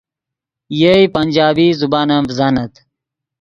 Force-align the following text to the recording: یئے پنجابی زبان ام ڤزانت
یئے 0.79 0.95
پنجابی 1.13 1.67
زبان 1.81 2.09
ام 2.15 2.23
ڤزانت 2.29 2.73